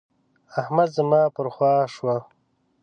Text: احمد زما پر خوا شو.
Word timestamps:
احمد 0.59 0.89
زما 0.97 1.21
پر 1.35 1.47
خوا 1.55 1.73
شو. 1.93 2.13